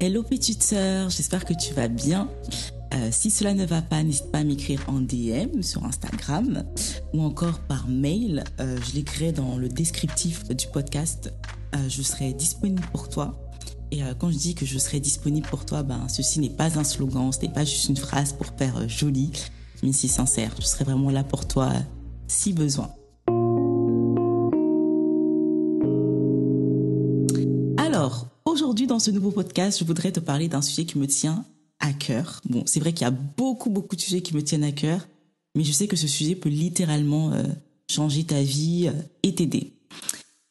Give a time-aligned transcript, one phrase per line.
[0.00, 2.30] Hello petite sœur, j'espère que tu vas bien.
[2.94, 6.64] Euh, si cela ne va pas, n'hésite pas à m'écrire en DM sur Instagram
[7.12, 8.44] ou encore par mail.
[8.60, 11.32] Euh, je l'écrirai dans le descriptif du podcast.
[11.74, 13.50] Euh, je serai disponible pour toi.
[13.90, 16.84] Et quand je dis que je serai disponible pour toi, ben ceci n'est pas un
[16.84, 19.32] slogan, ce n'est pas juste une phrase pour faire joli,
[19.82, 20.52] mais c'est sincère.
[20.60, 21.72] Je serai vraiment là pour toi
[22.26, 22.90] si besoin.
[28.08, 31.44] Alors, aujourd'hui dans ce nouveau podcast, je voudrais te parler d'un sujet qui me tient
[31.78, 32.40] à cœur.
[32.48, 35.06] Bon, c'est vrai qu'il y a beaucoup, beaucoup de sujets qui me tiennent à cœur,
[35.54, 37.42] mais je sais que ce sujet peut littéralement euh,
[37.90, 39.74] changer ta vie euh, et t'aider.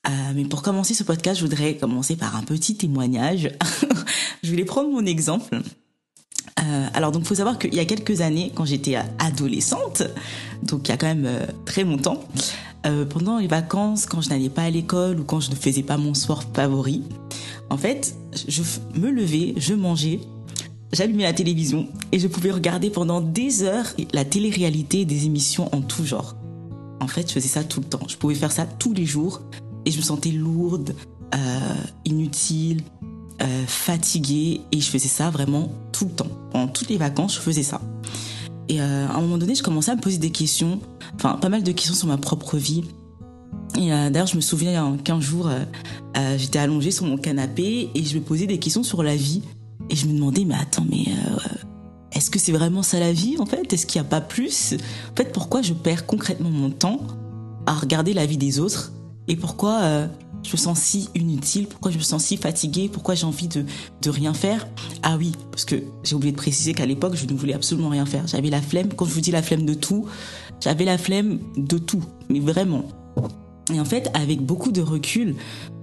[0.08, 3.50] Euh, mais pour commencer ce podcast, je voudrais commencer par un petit témoignage.
[4.44, 5.60] je voulais prendre mon exemple.
[6.94, 10.04] alors donc, faut savoir qu'il y a quelques années, quand j'étais adolescente,
[10.62, 12.24] donc il y a quand même très longtemps,
[13.10, 15.98] pendant les vacances, quand je n'allais pas à l'école ou quand je ne faisais pas
[15.98, 17.04] mon sport favori,
[17.70, 18.16] en fait,
[18.48, 18.62] je
[18.96, 20.20] me levais, je mangeais
[20.94, 25.82] j'allumais la télévision et je pouvais regarder pendant des heures la télé-réalité des émissions en
[25.82, 26.36] tout genre.
[27.00, 28.08] En fait, je faisais ça tout le temps.
[28.08, 29.42] Je pouvais faire ça tous les jours
[29.86, 30.96] et je me sentais lourde,
[31.36, 31.76] euh,
[32.06, 32.82] inutile,
[33.42, 36.28] euh, fatiguée et je faisais ça vraiment tout le temps.
[36.52, 37.82] Pendant toutes les vacances, je faisais ça.
[38.70, 40.82] Et euh, à un moment donné, je commençais à me poser des questions,
[41.16, 42.84] enfin pas mal de questions sur ma propre vie.
[43.78, 45.50] Et d'ailleurs, je me souviens, qu'un jour,
[46.38, 49.44] j'étais allongée sur mon canapé et je me posais des questions sur la vie.
[49.90, 51.38] Et je me demandais, mais attends, mais euh,
[52.12, 53.72] est-ce que c'est vraiment ça la vie en fait?
[53.72, 54.74] Est-ce qu'il n'y a pas plus?
[54.74, 57.00] En fait, pourquoi je perds concrètement mon temps
[57.66, 58.92] à regarder la vie des autres?
[59.30, 60.08] Et pourquoi euh,
[60.44, 61.68] je me sens si inutile?
[61.68, 62.90] Pourquoi je me sens si fatiguée?
[62.92, 63.64] Pourquoi j'ai envie de,
[64.02, 64.68] de rien faire?
[65.04, 68.06] Ah oui, parce que j'ai oublié de préciser qu'à l'époque, je ne voulais absolument rien
[68.06, 68.28] faire.
[68.28, 70.06] J'avais la flemme, quand je vous dis la flemme de tout,
[70.60, 72.84] j'avais la flemme de tout, mais vraiment.
[73.74, 75.36] Et en fait, avec beaucoup de recul,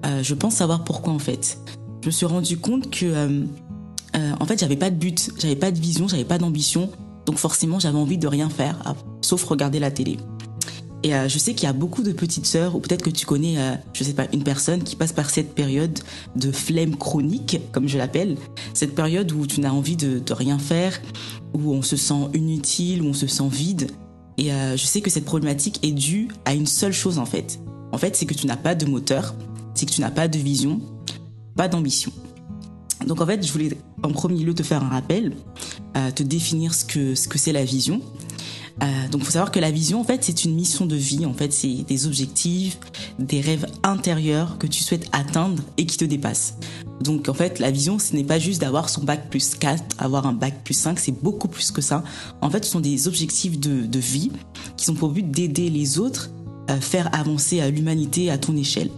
[0.07, 1.59] euh, je pense savoir pourquoi en fait.
[2.03, 3.45] Je me suis rendu compte que
[4.15, 6.91] euh, en fait, j'avais pas de but, j'avais pas de vision, j'avais pas d'ambition.
[7.27, 10.19] Donc forcément, j'avais envie de rien faire, sauf regarder la télé.
[11.03, 13.27] Et euh, je sais qu'il y a beaucoup de petites sœurs, ou peut-être que tu
[13.27, 15.99] connais, euh, je sais pas, une personne qui passe par cette période
[16.37, 18.37] de flemme chronique, comme je l'appelle.
[18.73, 21.01] Cette période où tu n'as envie de, rien faire,
[21.53, 23.91] où on se sent inutile, où on se sent vide.
[24.37, 27.61] Et je sais que cette problématique est due à une seule chose en fait.
[27.95, 29.37] En fait, c'est que tu n'as pas de moteur,
[29.75, 30.81] c'est que tu n'as pas de vision,
[31.55, 32.11] pas d'ambition.
[33.07, 35.37] Donc en fait, je voulais en premier lieu te faire un rappel,
[35.97, 38.03] euh, te définir ce que ce que c'est la vision.
[38.83, 41.35] Euh, donc faut savoir que la vision en fait c'est une mission de vie, en
[41.35, 42.77] fait c'est des objectifs,
[43.21, 46.57] des rêves intérieurs que tu souhaites atteindre et qui te dépassent.
[47.01, 50.27] Donc en fait la vision ce n'est pas juste d'avoir son bac plus 4, avoir
[50.27, 52.03] un bac plus 5, c'est beaucoup plus que ça.
[52.41, 54.33] En fait ce sont des objectifs de, de vie
[54.77, 56.31] qui sont pour but d'aider les autres,
[56.81, 58.91] faire avancer à l'humanité à ton échelle.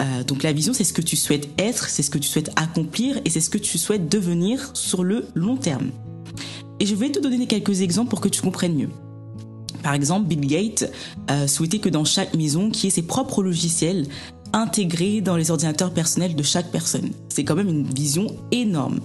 [0.00, 2.50] Euh, donc la vision, c'est ce que tu souhaites être, c'est ce que tu souhaites
[2.56, 5.90] accomplir et c'est ce que tu souhaites devenir sur le long terme.
[6.80, 8.90] Et je vais te donner quelques exemples pour que tu comprennes mieux.
[9.82, 10.90] Par exemple, Bill Gates
[11.30, 14.06] euh, souhaitait que dans chaque maison, qui ait ses propres logiciels
[14.52, 17.10] intégrés dans les ordinateurs personnels de chaque personne.
[17.28, 19.00] C'est quand même une vision énorme.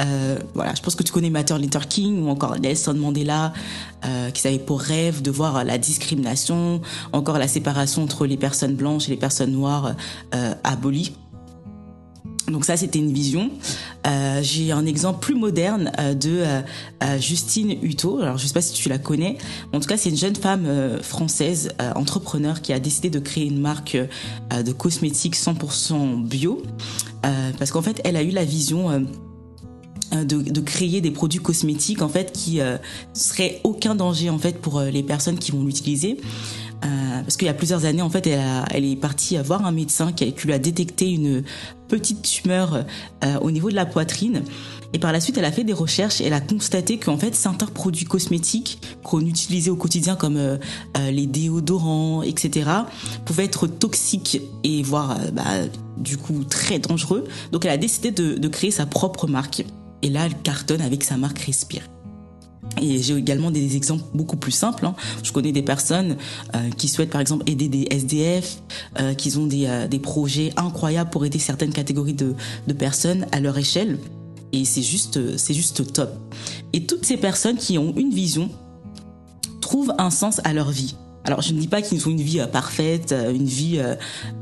[0.00, 3.52] Euh, voilà, je pense que tu connais Martin Luther King ou encore Nelson Mandela,
[4.04, 6.80] euh, qui avait pour rêve de voir la discrimination,
[7.12, 9.94] encore la séparation entre les personnes blanches et les personnes noires
[10.34, 11.14] euh, abolies.
[12.48, 13.50] Donc ça, c'était une vision.
[14.06, 16.60] Euh, J'ai un exemple plus moderne euh, de euh,
[17.02, 18.20] euh, Justine Hutto.
[18.20, 19.38] Alors, je sais pas si tu la connais.
[19.72, 20.66] En tout cas, c'est une jeune femme
[21.02, 26.62] française, entrepreneur, qui a décidé de créer une marque de cosmétiques 100% bio.
[27.58, 29.06] parce qu'en fait, elle a eu la vision
[30.12, 32.76] de, de, créer des produits cosmétiques en fait qui euh,
[33.14, 37.50] seraient aucun danger en fait pour les personnes qui vont l'utiliser euh, parce qu'il y
[37.50, 41.10] a plusieurs années, en fait, elle est partie voir un médecin qui, lui a détecté
[41.10, 41.42] une
[41.88, 42.84] petite tumeur
[43.24, 44.42] euh, au niveau de la poitrine.
[44.94, 47.34] Et par la suite, elle a fait des recherches et elle a constaté qu'en fait,
[47.34, 50.58] certains produits cosmétiques qu'on utilisait au quotidien, comme euh,
[51.10, 52.70] les déodorants, etc.,
[53.24, 55.44] pouvaient être toxiques et voire, bah,
[55.96, 57.24] du coup, très dangereux.
[57.52, 59.64] Donc, elle a décidé de, de créer sa propre marque.
[60.02, 61.82] Et là, elle cartonne avec sa marque Respire.
[62.80, 64.86] Et j'ai également des exemples beaucoup plus simples.
[64.86, 64.94] Hein.
[65.22, 66.16] Je connais des personnes
[66.54, 68.58] euh, qui souhaitent par exemple aider des SDF,
[68.98, 72.34] euh, qui ont des, euh, des, projets incroyables pour aider certaines catégories de,
[72.78, 73.98] personnes à leur échelle.
[74.52, 76.10] Et c'est juste, c'est juste top.
[76.72, 78.50] Et toutes ces personnes qui ont une vision
[79.60, 80.96] trouvent un sens à leur vie.
[81.24, 83.80] Alors je ne dis pas qu'ils ont une vie parfaite, une vie,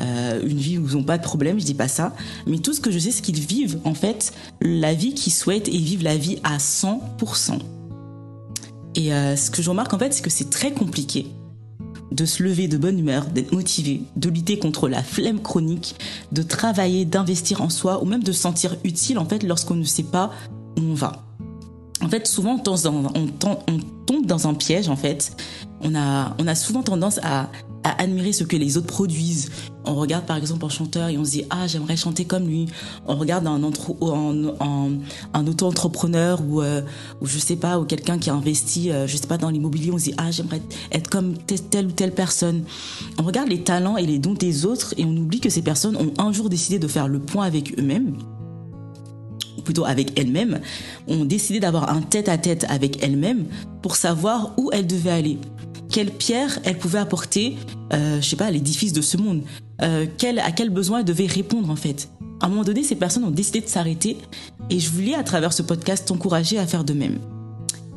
[0.01, 2.15] une vie où ils n'ont pas de problème, je dis pas ça.
[2.47, 5.69] Mais tout ce que je sais, c'est qu'ils vivent en fait la vie qu'ils souhaitent
[5.69, 7.59] et vivent la vie à 100%.
[8.95, 11.27] Et euh, ce que je remarque en fait, c'est que c'est très compliqué
[12.11, 15.95] de se lever de bonne humeur, d'être motivé, de lutter contre la flemme chronique,
[16.33, 19.85] de travailler, d'investir en soi ou même de se sentir utile en fait lorsqu'on ne
[19.85, 20.31] sait pas
[20.77, 21.25] où on va.
[22.03, 22.61] En fait, souvent
[23.15, 23.29] on
[24.07, 25.37] tombe dans un piège en fait.
[25.83, 27.51] On a, on a souvent tendance à
[27.85, 29.51] à admirer ce que les autres produisent.
[29.85, 32.67] On regarde par exemple un chanteur et on se dit ah j'aimerais chanter comme lui.
[33.07, 36.83] On regarde un, un, auto-entrepreneur ou, euh,
[37.21, 39.91] ou je sais pas ou quelqu'un qui a investi euh, je sais pas dans l'immobilier
[39.93, 40.61] on se dit ah j'aimerais
[40.93, 42.65] être comme telle ou telle personne.
[43.19, 45.97] On regarde les talents et les dons des autres et on oublie que ces personnes
[45.97, 48.17] ont un jour décidé de faire le point avec eux-mêmes
[49.71, 50.59] plutôt avec elles-mêmes,
[51.07, 53.45] ont décidé d'avoir un tête-à-tête avec elles-mêmes
[53.83, 55.39] pour savoir où elles devaient aller
[55.93, 57.57] quelle pierre elle pouvait apporter,
[57.93, 59.43] euh, je sais pas, à l'édifice de ce monde.
[59.81, 60.07] Euh,
[60.43, 62.09] à quel besoin elle devait répondre en fait.
[62.41, 64.17] À un moment donné, ces personnes ont décidé de s'arrêter
[64.71, 67.21] et je voulais à travers ce podcast t'encourager à faire de même.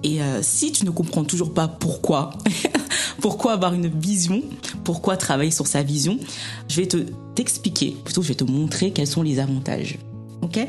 [0.04, 2.32] Et euh, si tu ne comprends toujours pas pourquoi,
[3.20, 4.44] pourquoi avoir une vision,
[4.84, 6.20] pourquoi travailler sur sa vision,
[6.68, 6.98] je vais te
[7.34, 9.98] t'expliquer, plutôt je vais te montrer quels sont les avantages.
[10.44, 10.60] Ok?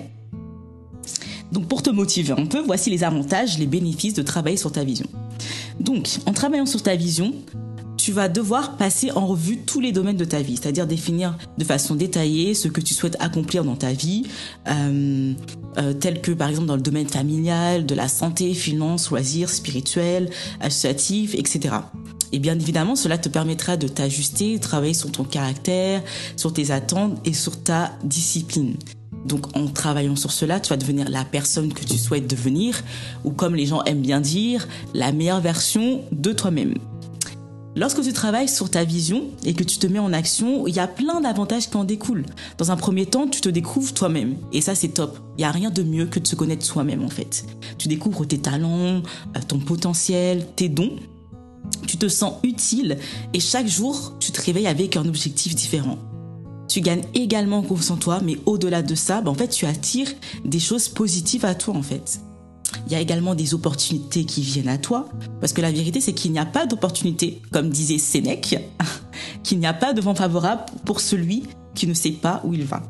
[1.55, 4.83] Donc pour te motiver un peu, voici les avantages, les bénéfices de travailler sur ta
[4.83, 5.07] vision.
[5.79, 7.33] Donc, en travaillant sur ta vision,
[7.97, 11.65] tu vas devoir passer en revue tous les domaines de ta vie, c'est-à-dire définir de
[11.65, 14.25] façon détaillée ce que tu souhaites accomplir dans ta vie,
[14.69, 15.33] euh,
[15.79, 20.31] euh, tel que par exemple dans le domaine familial, de la santé, finances, loisirs, spirituels,
[20.61, 21.77] associatifs, etc.
[22.33, 26.03] Et bien évidemment, cela te permettra de t'ajuster, de travailler sur ton caractère,
[26.37, 28.75] sur tes attentes et sur ta discipline.
[29.25, 32.83] Donc en travaillant sur cela, tu vas devenir la personne que tu souhaites devenir,
[33.25, 36.75] ou comme les gens aiment bien dire, la meilleure version de toi-même.
[37.77, 40.79] Lorsque tu travailles sur ta vision et que tu te mets en action, il y
[40.79, 42.27] a plein d'avantages qui en découlent.
[42.57, 44.37] Dans un premier temps, tu te découvres toi-même.
[44.53, 45.19] Et ça, c'est top.
[45.37, 47.45] Il n'y a rien de mieux que de se connaître soi-même, en fait.
[47.77, 49.03] Tu découvres tes talents,
[49.37, 50.95] euh, ton potentiel, tes dons.
[51.89, 52.99] Tu te sens utile
[53.33, 55.99] et chaque jour, tu te réveilles avec un objectif différent
[56.69, 60.11] tu gagnes également confiance en toi, mais au-delà de ça, bah, en fait, tu attires
[60.45, 62.21] des choses positives à toi, en fait.
[62.87, 65.09] Il y a également des opportunités qui viennent à toi,
[65.41, 68.59] parce que la vérité, c'est qu'il n'y a pas d'opportunité, comme disait Sénèque,
[69.43, 71.45] qu'il n'y a pas de vent favorable pour celui
[71.75, 72.83] qui ne sait pas où il va.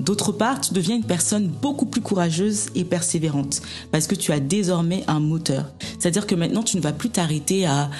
[0.00, 3.62] D'autre part, tu deviens une personne beaucoup plus courageuse et persévérante
[3.92, 5.72] parce que tu as désormais un moteur.
[5.98, 7.90] C'est-à-dire que maintenant, tu ne vas plus t'arrêter à,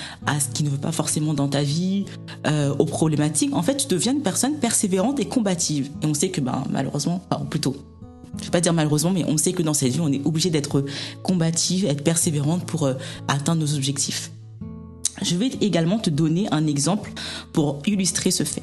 [0.41, 2.05] ce qui ne veut pas forcément dans ta vie,
[2.46, 3.55] euh, aux problématiques.
[3.55, 5.91] En fait, tu deviens une personne persévérante et combative.
[6.02, 7.76] Et on sait que, ben, malheureusement, enfin, plutôt,
[8.38, 10.50] je vais pas dire malheureusement, mais on sait que dans cette vie, on est obligé
[10.50, 10.85] d'être
[11.23, 12.94] combative, être persévérante pour euh,
[13.29, 14.32] atteindre nos objectifs.
[15.23, 17.12] Je vais également te donner un exemple
[17.52, 18.62] pour illustrer ce fait.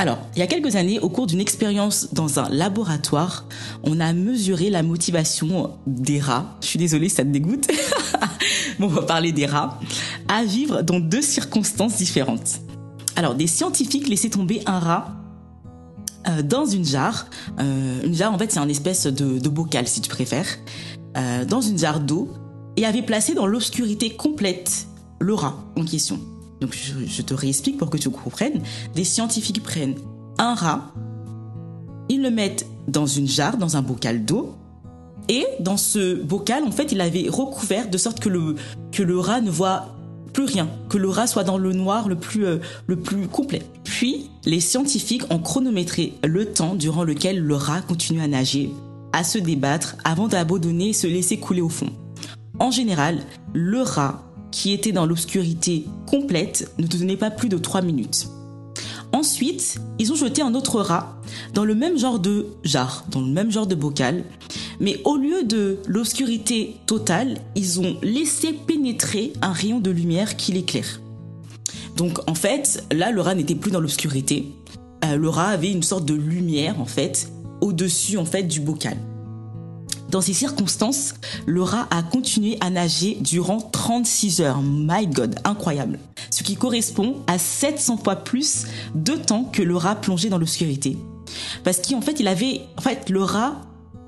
[0.00, 3.46] Alors, il y a quelques années, au cours d'une expérience dans un laboratoire,
[3.82, 6.56] on a mesuré la motivation des rats.
[6.62, 7.66] Je suis désolée, ça te dégoûte.
[8.78, 9.80] bon, on va parler des rats.
[10.28, 12.60] À vivre dans deux circonstances différentes.
[13.16, 15.16] Alors, des scientifiques laissaient tomber un rat
[16.28, 17.26] euh, dans une jarre.
[17.58, 20.46] Euh, une jarre, en fait, c'est un espèce de, bocal, si tu préfères.
[21.16, 22.32] Euh, dans une jarre d'eau.
[22.76, 24.86] Et avaient placé dans l'obscurité complète
[25.18, 26.20] le rat en question.
[26.60, 28.62] Donc je, te réexplique pour que tu comprennes.
[28.94, 29.96] Les scientifiques prennent
[30.38, 30.92] un rat,
[32.08, 34.56] ils le mettent dans une jarre, dans un bocal d'eau,
[35.28, 38.56] et dans ce bocal, en fait, il avait recouvert de sorte que le,
[38.92, 39.94] que le rat ne voit
[40.32, 43.62] plus rien, que le rat soit dans le noir le plus, euh, le plus complet.
[43.84, 48.70] Puis, les scientifiques ont chronométré le temps durant lequel le rat continue à nager,
[49.12, 51.90] à se débattre avant d'abandonner et se laisser couler au fond.
[52.58, 53.18] En général,
[53.52, 58.28] le rat qui était dans l'obscurité complète ne tenait pas plus de 3 minutes.
[59.12, 61.18] Ensuite, ils ont jeté un autre rat
[61.54, 64.24] dans le même genre de jarre, dans le même genre de bocal,
[64.80, 70.52] mais au lieu de l'obscurité totale, ils ont laissé pénétrer un rayon de lumière qui
[70.52, 71.00] l'éclaire.
[71.96, 74.52] Donc en fait, là, le rat n'était plus dans l'obscurité.
[75.04, 78.96] Euh, le rat avait une sorte de lumière en fait au-dessus en fait du bocal.
[80.08, 81.14] Dans ces circonstances,
[81.46, 84.62] rat a continué à nager durant 36 heures.
[84.62, 85.98] My God, incroyable.
[86.30, 90.96] Ce qui correspond à 700 fois plus de temps que le rat plongé dans l'obscurité.
[91.62, 93.60] Parce qu'en fait, il avait, en fait, le rat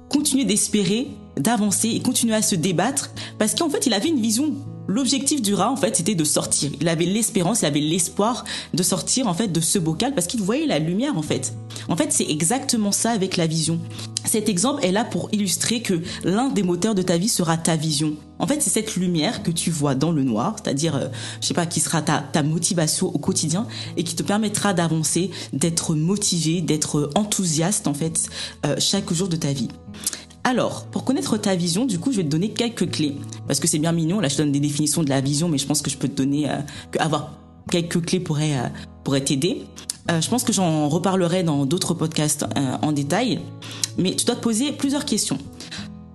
[0.08, 4.54] continuait d'espérer, d'avancer et continuait à se débattre parce qu'en fait, il avait une vision
[4.90, 6.72] L'objectif du rat, en fait, c'était de sortir.
[6.80, 10.42] Il avait l'espérance, il avait l'espoir de sortir, en fait, de ce bocal parce qu'il
[10.42, 11.54] voyait la lumière, en fait.
[11.88, 13.78] En fait, c'est exactement ça avec la vision.
[14.30, 17.74] Cet exemple est là pour illustrer que l'un des moteurs de ta vie sera ta
[17.74, 18.14] vision.
[18.38, 21.08] En fait, c'est cette lumière que tu vois dans le noir, c'est-à-dire, euh,
[21.40, 25.32] je sais pas, qui sera ta, ta motivation au quotidien et qui te permettra d'avancer,
[25.52, 28.28] d'être motivé, d'être enthousiaste, en fait,
[28.64, 29.66] euh, chaque jour de ta vie.
[30.44, 33.16] Alors, pour connaître ta vision, du coup, je vais te donner quelques clés.
[33.48, 35.66] Parce que c'est bien mignon, là je donne des définitions de la vision, mais je
[35.66, 36.60] pense que je peux te donner, euh,
[37.00, 37.36] avoir
[37.68, 38.70] quelques clés pourraient
[39.02, 39.64] pourraient t'aider.
[40.08, 42.46] Je pense que j'en reparlerai dans d'autres podcasts
[42.82, 43.40] en détail.
[43.98, 45.38] Mais tu dois te poser plusieurs questions.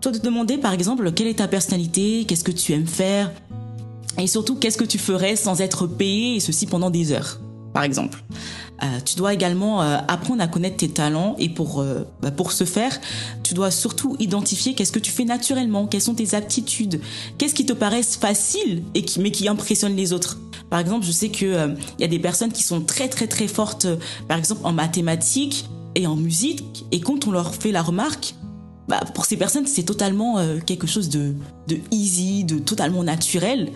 [0.02, 3.32] Tu dois te demander par exemple quelle est ta personnalité, qu'est-ce que tu aimes faire,
[4.18, 7.40] et surtout qu'est-ce que tu ferais sans être payé et ceci pendant des heures,
[7.74, 8.24] par exemple.
[8.84, 12.52] Euh, tu dois également euh, apprendre à connaître tes talents et pour euh, bah, pour
[12.52, 13.00] ce faire,
[13.42, 17.00] tu dois surtout identifier qu'est-ce que tu fais naturellement, quelles sont tes aptitudes,
[17.38, 20.40] qu'est-ce qui te paraissent facile et qui mais qui impressionne les autres.
[20.70, 23.48] Par exemple, je sais que il y a des personnes qui sont très très très
[23.48, 23.88] fortes,
[24.28, 28.36] par exemple en mathématiques et en musique, et quand on leur fait la remarque,
[28.90, 31.34] bah, pour ces personnes, c'est totalement quelque chose de,
[31.68, 33.72] de easy, de totalement naturel.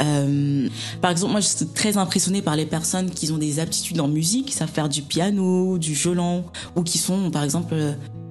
[0.00, 0.68] Euh,
[1.00, 4.08] par exemple, moi, je suis très impressionnée par les personnes qui ont des aptitudes en
[4.08, 6.44] musique, qui savent faire du piano, du violon,
[6.76, 7.74] ou qui sont, par exemple,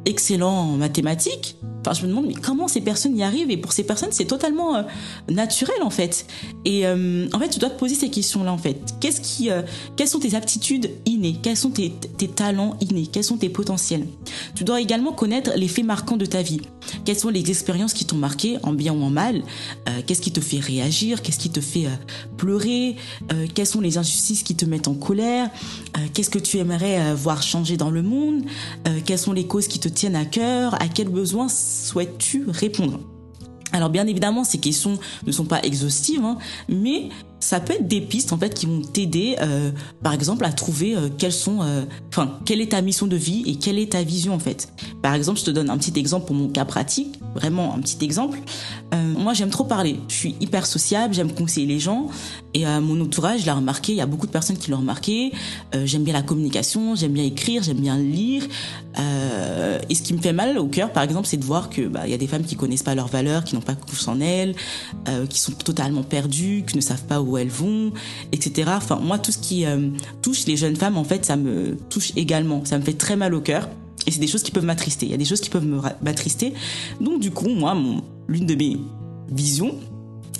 [0.06, 1.58] excellents en mathématiques.
[1.94, 4.84] Je me demande comment ces personnes y arrivent et pour ces personnes c'est totalement euh,
[5.30, 6.26] naturel en fait.
[6.66, 8.96] Et euh, en fait tu dois te poser ces questions là en fait.
[9.00, 9.62] Qu'est-ce qui, euh,
[9.96, 14.06] quelles sont tes aptitudes innées Quels sont tes, tes talents innés Quels sont tes potentiels
[14.56, 16.62] Tu dois également connaître les faits marquants de ta vie.
[17.06, 19.44] Quelles sont les expériences qui t'ont marqué en bien ou en mal
[20.06, 21.88] Qu'est-ce qui te fait réagir Qu'est-ce qui te fait
[22.38, 22.96] pleurer
[23.54, 25.50] Quelles sont les injustices qui te mettent en colère
[26.14, 28.44] Qu'est-ce que tu aimerais voir changer dans le monde
[29.06, 31.50] Quelles sont les causes qui te tiennent à cœur À quels besoins
[31.86, 33.00] souhaites-tu répondre?
[33.74, 36.38] Alors bien évidemment, ces questions ne sont pas exhaustives, hein,
[36.70, 40.52] mais ça peut être des pistes en fait qui vont t'aider, euh, par exemple, à
[40.52, 43.92] trouver euh, quelles sont, euh, enfin, quelle est ta mission de vie et quelle est
[43.92, 44.70] ta vision en fait.
[45.02, 48.04] Par exemple, je te donne un petit exemple pour mon cas pratique, vraiment un petit
[48.04, 48.40] exemple.
[49.18, 50.00] moi, j'aime trop parler.
[50.08, 52.08] Je suis hyper sociable, j'aime conseiller les gens
[52.54, 53.92] et mon entourage l'a remarqué.
[53.92, 55.32] Il y a beaucoup de personnes qui l'ont remarqué.
[55.86, 58.44] j'aime bien la communication, j'aime bien écrire, j'aime bien lire.
[58.98, 62.02] et ce qui me fait mal au cœur, par exemple, c'est de voir que bah,
[62.06, 64.20] il y a des femmes qui connaissent pas leurs valeurs, qui n'ont pas confiance en
[64.20, 64.56] elles,
[65.30, 67.92] qui sont totalement perdues, qui ne savent pas où où elles vont,
[68.32, 68.72] etc.
[68.76, 69.90] Enfin, moi, tout ce qui euh,
[70.22, 72.64] touche les jeunes femmes, en fait, ça me touche également.
[72.66, 73.70] Ça me fait très mal au cœur.
[74.06, 75.06] Et c'est des choses qui peuvent m'attrister.
[75.06, 75.68] Il y a des choses qui peuvent
[76.02, 76.54] m'attrister.
[77.02, 77.76] Donc, du coup, moi,
[78.28, 78.78] l'une de mes
[79.30, 79.76] visions,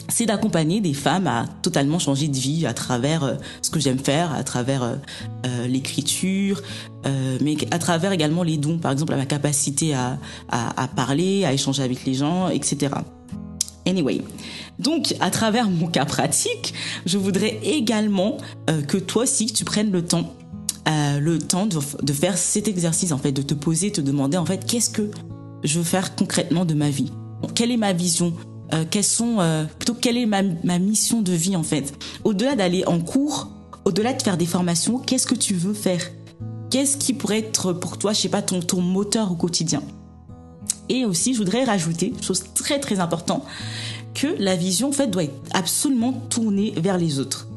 [0.08, 4.00] c'est d'accompagner des femmes à totalement changer de vie à travers euh, ce que j'aime
[4.00, 6.62] faire, à travers euh, l'écriture,
[7.42, 10.18] mais à travers également les dons, par exemple, à ma capacité à,
[10.50, 12.90] à parler, à échanger avec les gens, etc.
[13.88, 14.22] Anyway,
[14.80, 16.74] donc à travers mon cas pratique,
[17.06, 18.36] je voudrais également
[18.70, 20.34] euh, que toi aussi tu prennes le temps,
[20.90, 24.46] euh, le temps de, faire cet exercice en fait, de te poser, te demander en
[24.46, 25.10] fait qu'est-ce que
[25.64, 27.14] je veux faire concrètement de ma vie,
[27.56, 28.34] quelle est ma vision,
[28.74, 29.38] euh, quelles sont
[29.80, 30.44] plutôt quelle est ma,
[30.80, 31.94] mission de vie en fait?
[32.26, 33.50] Au-delà d'aller en cours,
[33.86, 36.02] au-delà de faire des formations, qu'est-ce que tu veux faire?
[36.70, 39.82] Qu'est-ce qui pourrait être pour toi, je sais pas, ton moteur au quotidien?
[40.90, 43.44] Et aussi, je voudrais rajouter, chose très très importante,
[44.14, 47.48] que la vision en fait doit être absolument tournée vers les autres.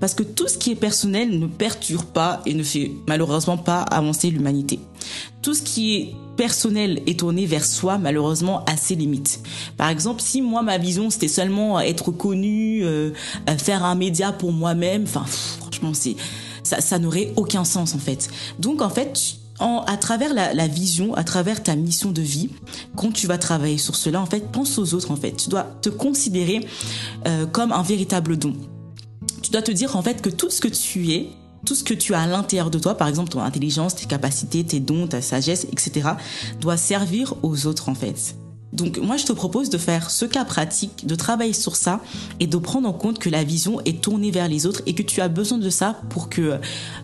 [0.00, 3.82] Parce que tout ce qui est personnel ne perturbe pas et ne fait malheureusement pas
[3.82, 4.80] avancer l'humanité.
[5.42, 9.40] Tout ce qui est personnel et tourné vers soi, malheureusement, a ses limites.
[9.76, 13.10] Par exemple, si moi, ma vision, c'était seulement être connu, euh,
[13.58, 16.16] faire un média pour moi-même, enfin, franchement, c'est
[16.62, 18.30] ça, ça n'aurait aucun sens en fait.
[18.58, 19.18] Donc en fait,
[19.60, 22.50] à travers la, vision, à travers ta mission de vie,
[22.96, 25.32] quand tu vas travailler sur cela, en fait, pense aux autres, en fait.
[25.32, 26.66] Tu dois te considérer
[27.26, 28.54] euh, comme un véritable don.
[29.42, 31.28] Tu dois te dire, en fait, que tout ce que tu es,
[31.66, 34.64] tout ce que tu as à l'intérieur de toi, par exemple ton intelligence, tes capacités,
[34.64, 36.10] tes dons, ta sagesse, etc.,
[36.60, 38.34] doit servir aux autres, en fait.
[38.72, 42.00] Donc moi je te propose de faire ce cas pratique, de travailler sur ça
[42.38, 45.02] et de prendre en compte que la vision est tournée vers les autres et que
[45.02, 46.58] tu as besoin de ça pour que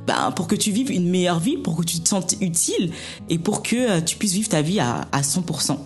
[0.07, 2.93] ben, pour que tu vives une meilleure vie, pour que tu te sentes utile
[3.29, 5.77] et pour que euh, tu puisses vivre ta vie à, à 100%.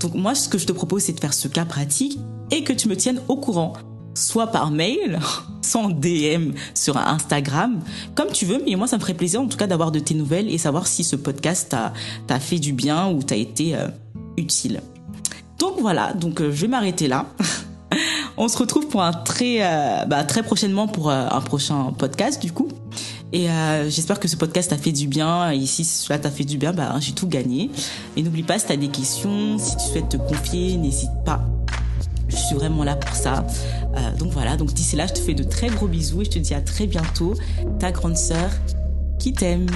[0.00, 2.18] Donc moi ce que je te propose c'est de faire ce cas pratique
[2.50, 3.72] et que tu me tiennes au courant
[4.14, 5.18] soit par mail,
[5.62, 7.80] sans DM sur Instagram,
[8.14, 10.14] comme tu veux, mais moi ça me ferait plaisir en tout cas d'avoir de tes
[10.14, 11.74] nouvelles et savoir si ce podcast
[12.26, 13.88] t'a fait du bien ou t'a été euh,
[14.36, 14.80] utile.
[15.64, 17.24] Donc voilà, donc euh, je vais m'arrêter là.
[18.36, 22.42] On se retrouve pour un très euh, bah, très prochainement pour euh, un prochain podcast
[22.42, 22.68] du coup.
[23.32, 23.48] Et
[23.88, 25.50] j'espère que ce podcast t'a fait du bien.
[25.50, 27.68] Et si cela t'a fait du bien, bah, j'ai tout gagné.
[28.16, 31.40] Et n'oublie pas, si t'as des questions, si tu souhaites te confier, n'hésite pas.
[32.28, 33.44] Je suis vraiment là pour ça.
[34.20, 36.38] donc voilà, donc d'ici là, je te fais de très gros bisous et je te
[36.38, 37.34] dis à très bientôt.
[37.80, 38.50] Ta grande sœur
[39.18, 39.66] qui t'aime.